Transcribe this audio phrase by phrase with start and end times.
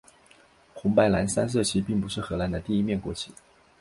[0.73, 3.31] 红白蓝三色旗并不是荷兰的第一面国旗。